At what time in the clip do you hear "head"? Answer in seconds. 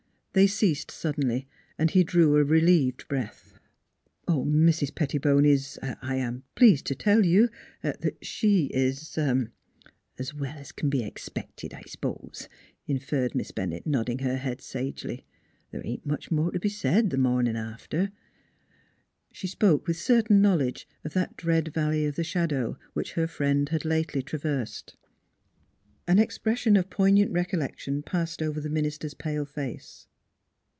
14.37-14.61